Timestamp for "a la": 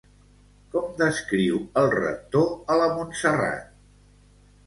2.75-2.87